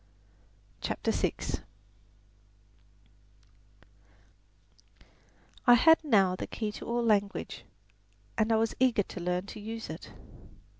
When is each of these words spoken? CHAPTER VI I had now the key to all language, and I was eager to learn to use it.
CHAPTER 0.81 1.11
VI 1.11 1.35
I 5.67 5.75
had 5.75 6.03
now 6.03 6.35
the 6.35 6.47
key 6.47 6.71
to 6.71 6.85
all 6.85 7.03
language, 7.03 7.65
and 8.35 8.51
I 8.51 8.55
was 8.55 8.73
eager 8.79 9.03
to 9.03 9.19
learn 9.19 9.45
to 9.45 9.59
use 9.59 9.91
it. 9.91 10.11